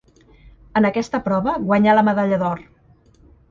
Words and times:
En 0.81 0.87
aquesta 0.89 1.19
prova 1.27 1.55
guanyà 1.67 1.95
la 1.99 2.05
medalla 2.09 2.43
d'or. 2.45 2.67